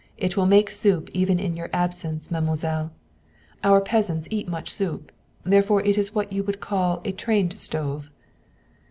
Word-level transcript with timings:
"It 0.17 0.35
will 0.35 0.47
make 0.47 0.71
soup 0.71 1.11
even 1.13 1.37
in 1.37 1.55
your 1.55 1.69
absence, 1.71 2.31
mademoiselle! 2.31 2.91
Our 3.63 3.79
peasants 3.81 4.27
eat 4.31 4.47
much 4.47 4.73
soup; 4.73 5.11
therefore 5.43 5.83
it 5.83 5.95
is 5.95 6.15
what 6.15 6.33
you 6.33 6.43
would 6.43 6.59
call 6.59 7.03
a 7.05 7.11
trained 7.11 7.59
stove." 7.59 8.09